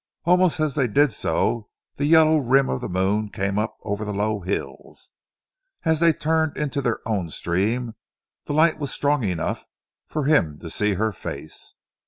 [0.25, 4.11] Almost as they did so, the yellow rim of the moon came up over the
[4.11, 5.11] low hills.
[5.85, 7.93] As they turned into their own stream,
[8.45, 9.63] the light was strong enough
[10.07, 11.75] for him to see her face.